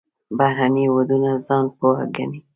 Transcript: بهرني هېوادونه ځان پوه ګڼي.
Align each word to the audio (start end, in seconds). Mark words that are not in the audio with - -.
بهرني 0.37 0.81
هېوادونه 0.87 1.31
ځان 1.47 1.65
پوه 1.77 2.01
ګڼي. 2.15 2.39